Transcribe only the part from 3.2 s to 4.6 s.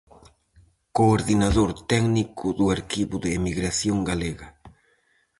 da Emigración Galega.